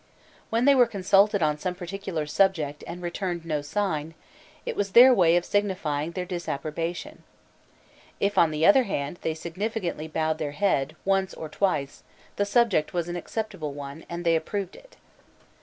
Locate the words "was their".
4.75-5.13